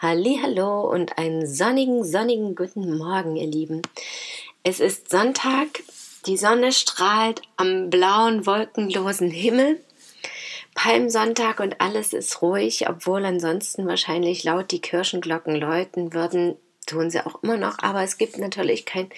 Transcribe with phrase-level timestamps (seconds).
[0.00, 3.82] Hallo und einen sonnigen, sonnigen guten Morgen, ihr Lieben.
[4.62, 5.66] Es ist Sonntag,
[6.24, 9.80] die Sonne strahlt am blauen, wolkenlosen Himmel.
[10.76, 16.54] Palmsonntag und alles ist ruhig, obwohl ansonsten wahrscheinlich laut die Kirchenglocken läuten würden,
[16.86, 19.10] tun sie auch immer noch, aber es gibt natürlich keinen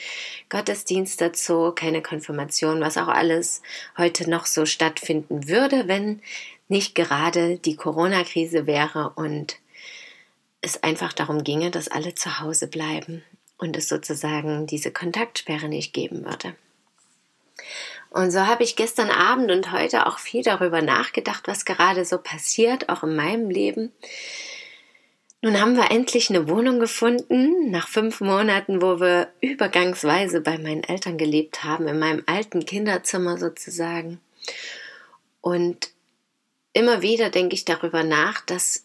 [0.49, 3.61] Gottesdienst dazu, keine Konfirmation, was auch alles
[3.99, 6.23] heute noch so stattfinden würde, wenn
[6.69, 9.59] nicht gerade die Corona-Krise wäre und
[10.61, 13.23] es einfach darum ginge, dass alle zu Hause bleiben
[13.59, 16.55] und es sozusagen diese Kontaktsperre nicht geben würde.
[18.11, 22.19] Und so habe ich gestern Abend und heute auch viel darüber nachgedacht, was gerade so
[22.19, 23.93] passiert, auch in meinem Leben.
[25.43, 30.85] Nun haben wir endlich eine Wohnung gefunden, nach fünf Monaten, wo wir übergangsweise bei meinen
[30.85, 34.21] Eltern gelebt haben, in meinem alten Kinderzimmer sozusagen.
[35.41, 35.91] Und
[36.73, 38.85] immer wieder denke ich darüber nach, dass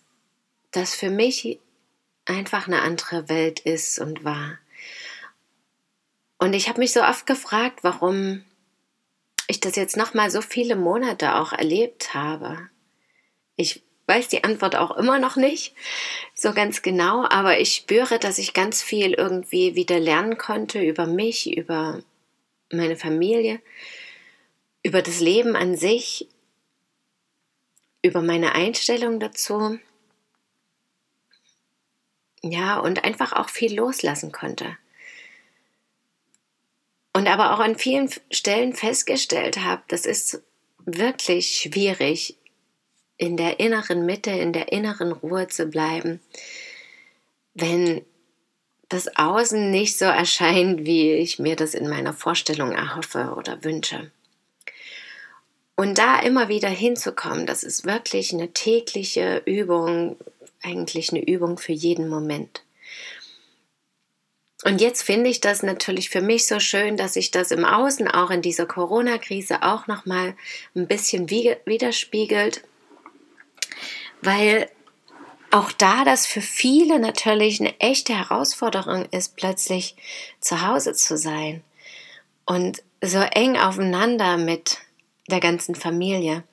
[0.72, 1.60] das für mich
[2.26, 4.58] einfach eine andere Welt ist und war.
[6.38, 8.44] Und ich habe mich so oft gefragt, warum
[9.48, 12.70] ich das jetzt noch mal so viele Monate auch erlebt habe.
[13.56, 15.74] Ich weiß die Antwort auch immer noch nicht
[16.34, 21.08] so ganz genau, aber ich spüre, dass ich ganz viel irgendwie wieder lernen konnte über
[21.08, 22.02] mich, über
[22.72, 23.62] meine Familie,
[24.84, 26.28] über das Leben an sich,
[28.02, 29.80] über meine Einstellung dazu
[32.52, 34.78] ja, und einfach auch viel loslassen konnte.
[37.14, 40.42] Und aber auch an vielen Stellen festgestellt habe, das ist
[40.86, 42.36] wirklich schwierig,
[43.18, 46.20] in der inneren Mitte, in der inneren Ruhe zu bleiben,
[47.54, 48.02] wenn
[48.90, 54.12] das Außen nicht so erscheint, wie ich mir das in meiner Vorstellung erhoffe oder wünsche.
[55.76, 60.18] Und da immer wieder hinzukommen, das ist wirklich eine tägliche Übung,
[60.66, 62.64] eigentlich eine Übung für jeden Moment.
[64.64, 68.08] Und jetzt finde ich das natürlich für mich so schön, dass sich das im Außen
[68.08, 70.36] auch in dieser Corona-Krise auch noch mal
[70.76, 72.64] ein bisschen widerspiegelt,
[74.22, 74.70] weil
[75.52, 79.96] auch da das für viele natürlich eine echte Herausforderung ist, plötzlich
[80.40, 81.64] zu Hause zu sein
[82.46, 84.80] und so eng aufeinander mit
[85.28, 86.44] der ganzen Familie.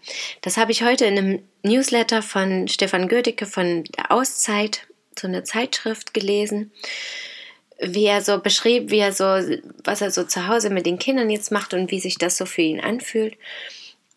[0.41, 4.87] Das habe ich heute in einem Newsletter von Stefan Goetheke von der Auszeit,
[5.19, 6.73] so eine Zeitschrift gelesen,
[7.81, 9.25] wie er so beschrieb, wie er so,
[9.85, 12.47] was er so zu Hause mit den Kindern jetzt macht und wie sich das so
[12.47, 13.37] für ihn anfühlt.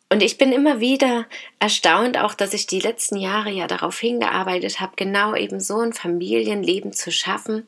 [0.09, 1.25] Und ich bin immer wieder
[1.59, 5.93] erstaunt, auch dass ich die letzten Jahre ja darauf hingearbeitet habe, genau eben so ein
[5.93, 7.67] Familienleben zu schaffen,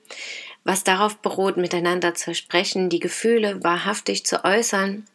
[0.63, 5.05] was darauf beruht, miteinander zu sprechen, die Gefühle wahrhaftig zu äußern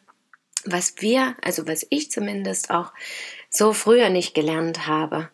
[0.64, 2.92] was wir, also was ich zumindest auch
[3.50, 5.28] so früher nicht gelernt habe.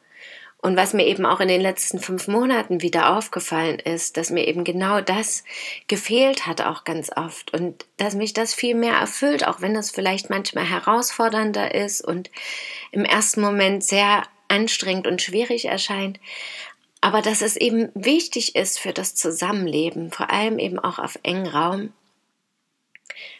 [0.61, 4.49] Und was mir eben auch in den letzten fünf Monaten wieder aufgefallen ist, dass mir
[4.49, 5.45] eben genau das
[5.87, 9.93] gefehlt hat auch ganz oft und dass mich das viel mehr erfüllt, auch wenn es
[9.93, 12.29] vielleicht manchmal herausfordernder ist und
[12.91, 16.19] im ersten Moment sehr anstrengend und schwierig erscheint.
[17.01, 21.47] Aber dass es eben wichtig ist für das Zusammenleben, vor allem eben auch auf engen
[21.47, 21.93] Raum,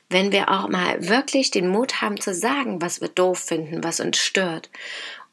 [0.09, 4.01] wenn wir auch mal wirklich den Mut haben zu sagen, was wir doof finden, was
[4.01, 4.71] uns stört.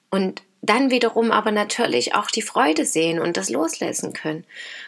[0.09, 4.46] Und dann wiederum aber natürlich auch die Freude sehen und das loslassen können.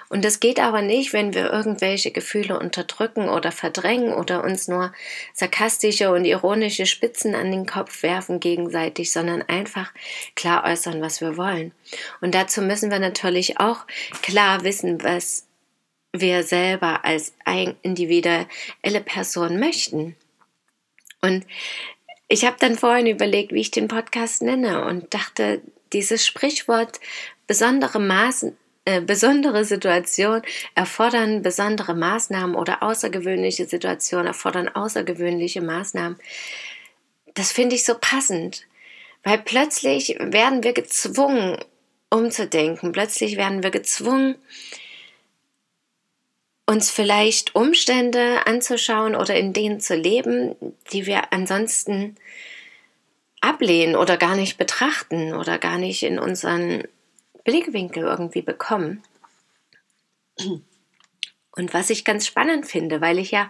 [0.10, 4.92] Und das geht aber nicht, wenn wir irgendwelche Gefühle unterdrücken oder verdrängen oder uns nur
[5.34, 9.92] sarkastische und ironische Spitzen an den Kopf werfen gegenseitig, sondern einfach
[10.36, 11.74] klar äußern, was wir wollen.
[12.22, 13.86] Und dazu müssen wir natürlich auch
[14.24, 15.47] klar wissen, was
[16.14, 17.34] wir selber als
[17.82, 20.16] individuelle Person möchten.
[21.22, 21.46] Und
[22.28, 25.62] ich habe dann vorhin überlegt, wie ich den Podcast nenne und dachte,
[25.94, 27.00] dieses Sprichwort
[27.48, 30.44] besondere Maßen, äh, besondere Situationen
[30.76, 36.18] erfordern besondere Maßnahmen oder außergewöhnliche Situationen erfordern außergewöhnliche Maßnahmen.
[37.34, 38.66] Das finde ich so passend,
[39.24, 41.58] weil plötzlich werden wir gezwungen,
[42.10, 42.92] umzudenken.
[42.94, 44.36] Plötzlich werden wir gezwungen,
[46.68, 50.56] uns vielleicht Umstände anzuschauen oder in denen zu leben,
[50.92, 52.18] die wir ansonsten
[53.40, 56.84] ablehnen oder gar nicht betrachten oder gar nicht in unseren
[57.46, 59.02] Blickwinkel irgendwie bekommen.
[61.56, 63.50] Und was ich ganz spannend finde, weil ich ja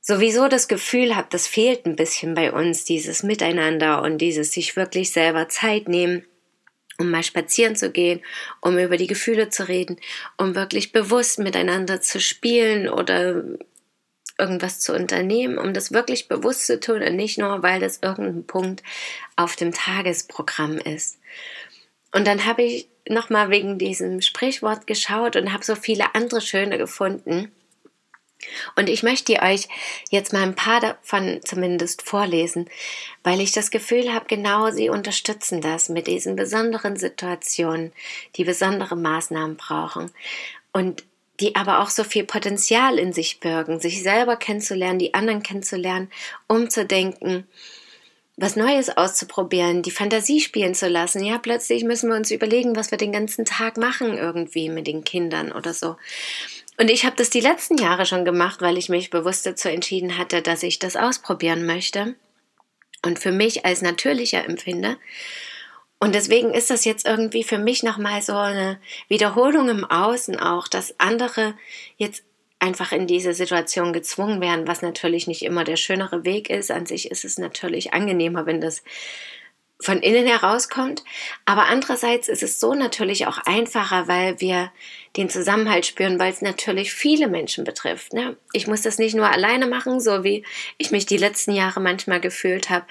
[0.00, 4.76] sowieso das Gefühl habe, das fehlt ein bisschen bei uns, dieses Miteinander und dieses sich
[4.76, 6.24] wirklich selber Zeit nehmen,
[6.98, 8.20] um mal spazieren zu gehen,
[8.60, 9.98] um über die Gefühle zu reden,
[10.36, 13.44] um wirklich bewusst miteinander zu spielen oder
[14.38, 18.46] irgendwas zu unternehmen, um das wirklich bewusst zu tun und nicht nur, weil das irgendein
[18.46, 18.82] Punkt
[19.34, 21.18] auf dem Tagesprogramm ist.
[22.12, 26.78] Und dann habe ich nochmal wegen diesem Sprichwort geschaut und habe so viele andere schöne
[26.78, 27.50] gefunden.
[28.76, 29.68] Und ich möchte euch
[30.10, 32.68] jetzt mal ein paar davon zumindest vorlesen,
[33.24, 37.92] weil ich das Gefühl habe, genau sie unterstützen das mit diesen besonderen Situationen,
[38.36, 40.10] die besondere Maßnahmen brauchen
[40.72, 41.04] und
[41.40, 46.10] die aber auch so viel Potenzial in sich birgen, sich selber kennenzulernen, die anderen kennenzulernen,
[46.46, 47.46] umzudenken,
[48.38, 51.24] was Neues auszuprobieren, die Fantasie spielen zu lassen.
[51.24, 55.04] Ja, plötzlich müssen wir uns überlegen, was wir den ganzen Tag machen irgendwie mit den
[55.04, 55.96] Kindern oder so.
[56.78, 60.18] Und ich habe das die letzten Jahre schon gemacht, weil ich mich bewusst dazu entschieden
[60.18, 62.14] hatte, dass ich das ausprobieren möchte
[63.04, 64.98] und für mich als natürlicher empfinde.
[65.98, 68.78] Und deswegen ist das jetzt irgendwie für mich nochmal so eine
[69.08, 71.54] Wiederholung im Außen auch, dass andere
[71.96, 72.22] jetzt
[72.58, 76.70] einfach in diese Situation gezwungen werden, was natürlich nicht immer der schönere Weg ist.
[76.70, 78.82] An sich ist es natürlich angenehmer, wenn das
[79.86, 81.04] von innen herauskommt.
[81.44, 84.70] Aber andererseits ist es so natürlich auch einfacher, weil wir
[85.16, 88.12] den Zusammenhalt spüren, weil es natürlich viele Menschen betrifft.
[88.12, 88.36] Ne?
[88.52, 90.44] Ich muss das nicht nur alleine machen, so wie
[90.76, 92.84] ich mich die letzten Jahre manchmal gefühlt habe,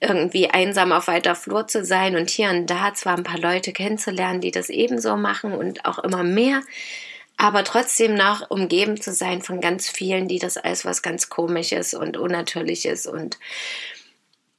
[0.00, 3.72] irgendwie einsam auf weiter Flur zu sein und hier und da zwar ein paar Leute
[3.72, 6.62] kennenzulernen, die das ebenso machen und auch immer mehr,
[7.38, 11.94] aber trotzdem noch umgeben zu sein von ganz vielen, die das als was ganz Komisches
[11.94, 13.38] und Unnatürliches und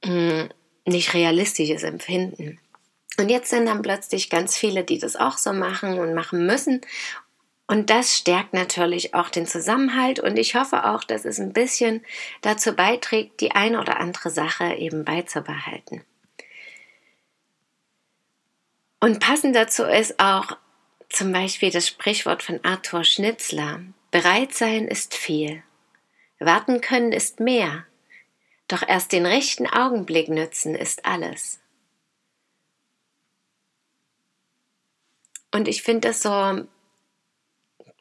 [0.04, 0.50] mh, mm,
[0.86, 2.60] nicht realistisches empfinden.
[3.18, 6.82] Und jetzt sind dann plötzlich ganz viele, die das auch so machen und machen müssen.
[7.68, 12.06] Und das stärkt natürlich auch den Zusammenhalt und ich hoffe auch, dass es ein bisschen
[12.42, 16.04] dazu beiträgt, die eine oder andere Sache eben beizubehalten.
[19.00, 20.58] Und passend dazu ist auch
[21.10, 23.82] zum Beispiel das Sprichwort von Arthur Schnitzler.
[24.12, 25.64] Bereit sein ist viel.
[26.40, 27.86] Warten können ist mehr.
[28.68, 31.60] Doch erst den rechten Augenblick nützen ist alles.
[35.52, 36.66] Und ich finde das so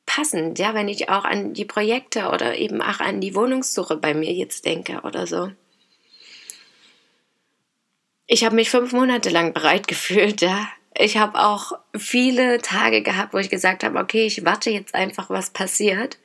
[0.06, 4.14] passend, ja, wenn ich auch an die Projekte oder eben auch an die Wohnungssuche bei
[4.14, 5.50] mir jetzt denke oder so.
[8.26, 10.68] Ich habe mich fünf Monate lang bereit gefühlt, ja.
[10.96, 15.28] Ich habe auch viele Tage gehabt, wo ich gesagt habe, okay, ich warte jetzt einfach,
[15.28, 16.18] was passiert.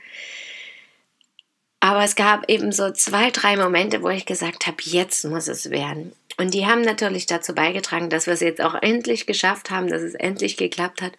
[1.80, 5.70] Aber es gab eben so zwei, drei Momente, wo ich gesagt habe, jetzt muss es
[5.70, 6.14] werden.
[6.38, 10.02] Und die haben natürlich dazu beigetragen, dass wir es jetzt auch endlich geschafft haben, dass
[10.02, 11.14] es endlich geklappt hat.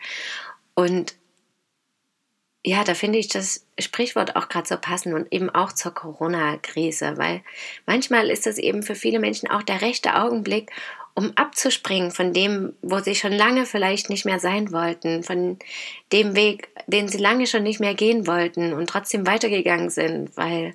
[0.74, 1.14] Und
[2.64, 7.16] ja, da finde ich das Sprichwort auch gerade so passend und eben auch zur Corona-Krise,
[7.16, 7.42] weil
[7.86, 10.70] manchmal ist das eben für viele Menschen auch der rechte Augenblick,
[11.20, 15.58] um abzuspringen von dem, wo sie schon lange vielleicht nicht mehr sein wollten, von
[16.12, 20.74] dem Weg, den sie lange schon nicht mehr gehen wollten und trotzdem weitergegangen sind, weil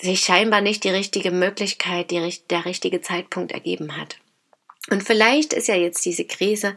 [0.00, 4.18] sich scheinbar nicht die richtige Möglichkeit, die, der richtige Zeitpunkt ergeben hat.
[4.88, 6.76] Und vielleicht ist ja jetzt diese Krise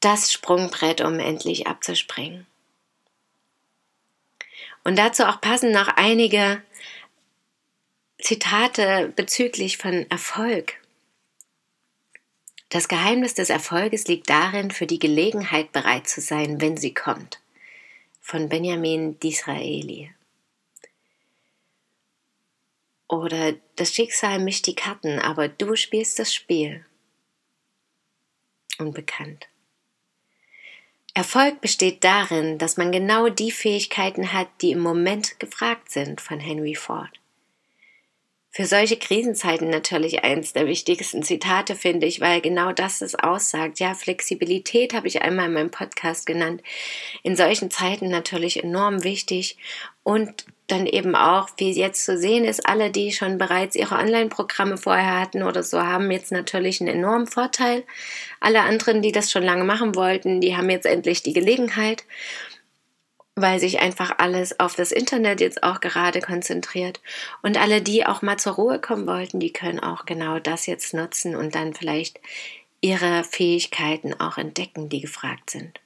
[0.00, 2.44] das Sprungbrett, um endlich abzuspringen.
[4.82, 6.60] Und dazu auch passen noch einige
[8.18, 10.80] Zitate bezüglich von Erfolg.
[12.68, 17.40] Das Geheimnis des Erfolges liegt darin, für die Gelegenheit bereit zu sein, wenn sie kommt.
[18.20, 20.12] Von Benjamin Disraeli.
[23.08, 26.84] Oder das Schicksal mischt die Karten, aber du spielst das Spiel.
[28.78, 29.46] Unbekannt.
[31.14, 36.40] Erfolg besteht darin, dass man genau die Fähigkeiten hat, die im Moment gefragt sind, von
[36.40, 37.20] Henry Ford.
[38.56, 43.80] Für solche Krisenzeiten natürlich eins der wichtigsten Zitate, finde ich, weil genau das es aussagt.
[43.80, 46.62] Ja, Flexibilität habe ich einmal in meinem Podcast genannt.
[47.22, 49.58] In solchen Zeiten natürlich enorm wichtig
[50.04, 54.78] und dann eben auch, wie jetzt zu sehen ist, alle, die schon bereits ihre Online-Programme
[54.78, 57.84] vorher hatten oder so, haben jetzt natürlich einen enormen Vorteil.
[58.40, 62.04] Alle anderen, die das schon lange machen wollten, die haben jetzt endlich die Gelegenheit
[63.36, 67.00] weil sich einfach alles auf das Internet jetzt auch gerade konzentriert.
[67.42, 70.94] Und alle, die auch mal zur Ruhe kommen wollten, die können auch genau das jetzt
[70.94, 72.18] nutzen und dann vielleicht
[72.80, 75.80] ihre Fähigkeiten auch entdecken, die gefragt sind.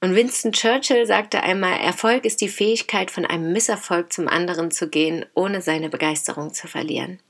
[0.00, 4.88] Und Winston Churchill sagte einmal, Erfolg ist die Fähigkeit, von einem Misserfolg zum anderen zu
[4.88, 7.20] gehen, ohne seine Begeisterung zu verlieren.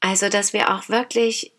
[0.00, 1.52] Also, dass wir auch wirklich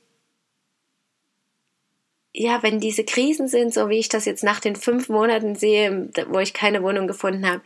[2.34, 6.10] ja, wenn diese Krisen sind, so wie ich das jetzt nach den fünf Monaten sehe,
[6.28, 7.62] wo ich keine Wohnung gefunden habe,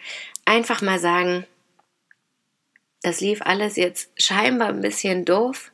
[0.45, 1.45] einfach mal sagen,
[3.01, 5.73] das lief alles jetzt scheinbar ein bisschen doof,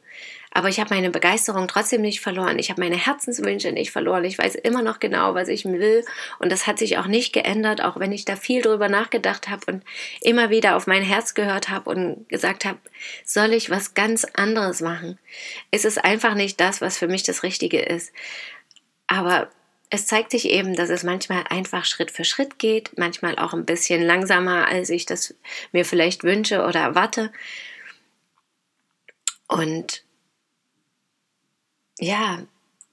[0.52, 2.58] aber ich habe meine Begeisterung trotzdem nicht verloren.
[2.58, 4.26] Ich habe meine Herzenswünsche nicht verloren.
[4.26, 6.04] Ich weiß immer noch genau, was ich will.
[6.40, 9.72] Und das hat sich auch nicht geändert, auch wenn ich da viel drüber nachgedacht habe
[9.72, 9.84] und
[10.22, 12.80] immer wieder auf mein Herz gehört habe und gesagt habe,
[13.24, 15.20] soll ich was ganz anderes machen?
[15.70, 18.12] Es ist einfach nicht das, was für mich das Richtige ist.
[19.20, 19.50] Aber
[19.90, 23.66] es zeigt sich eben, dass es manchmal einfach Schritt für Schritt geht, manchmal auch ein
[23.66, 25.36] bisschen langsamer, als ich das
[25.74, 27.34] mir vielleicht wünsche oder erwarte.
[29.50, 30.06] Und
[32.00, 32.44] ja,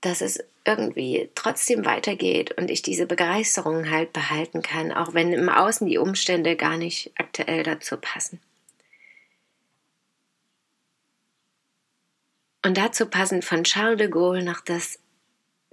[0.01, 5.49] dass es irgendwie trotzdem weitergeht und ich diese Begeisterung halt behalten kann, auch wenn im
[5.49, 8.41] Außen die Umstände gar nicht aktuell dazu passen.
[12.65, 14.99] Und dazu passend von Charles de Gaulle noch das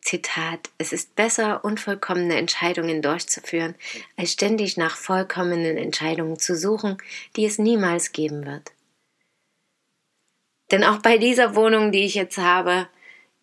[0.04, 3.76] Zitat, es ist besser, unvollkommene Entscheidungen durchzuführen,
[4.18, 6.98] als ständig nach vollkommenen Entscheidungen zu suchen,
[7.36, 8.72] die es niemals geben wird.
[10.72, 12.88] Denn auch bei dieser Wohnung, die ich jetzt habe,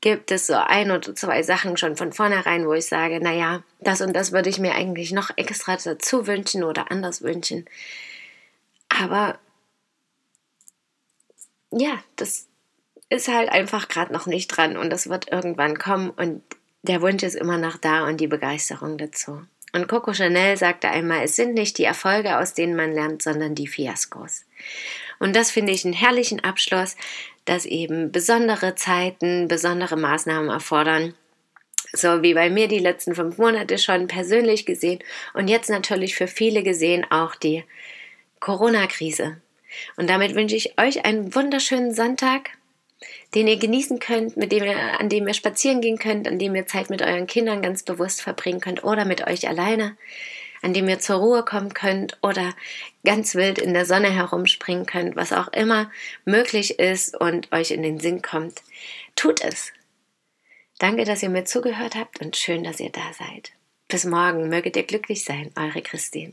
[0.01, 4.01] gibt es so ein oder zwei Sachen schon von vornherein, wo ich sage, naja, das
[4.01, 7.67] und das würde ich mir eigentlich noch extra dazu wünschen oder anders wünschen.
[8.89, 9.39] Aber
[11.71, 12.50] ja, das
[13.11, 16.43] ist halt einfach gerade noch nicht dran und das wird irgendwann kommen und
[16.83, 19.43] der Wunsch ist immer noch da und die Begeisterung dazu.
[19.73, 23.55] Und Coco Chanel sagte einmal, es sind nicht die Erfolge, aus denen man lernt, sondern
[23.55, 24.45] die Fiaskos.
[25.19, 26.97] Und das finde ich einen herrlichen Abschluss,
[27.45, 31.15] dass eben besondere Zeiten, besondere Maßnahmen erfordern.
[31.93, 35.01] So wie bei mir die letzten fünf Monate schon persönlich gesehen
[35.35, 37.65] und jetzt natürlich für viele gesehen auch die
[38.39, 39.41] Corona-Krise.
[39.97, 42.51] Und damit wünsche ich euch einen wunderschönen Sonntag
[43.35, 46.55] den ihr genießen könnt, mit dem ihr, an dem ihr spazieren gehen könnt, an dem
[46.55, 49.97] ihr Zeit mit euren Kindern ganz bewusst verbringen könnt oder mit euch alleine,
[50.63, 52.55] an dem ihr zur Ruhe kommen könnt oder
[53.05, 55.91] ganz wild in der Sonne herumspringen könnt, was auch immer
[56.25, 58.63] möglich ist und euch in den Sinn kommt.
[59.15, 59.73] Tut es.
[60.79, 63.53] Danke, dass ihr mir zugehört habt und schön, dass ihr da seid.
[63.89, 66.33] Bis morgen, möget ihr glücklich sein, eure Christine.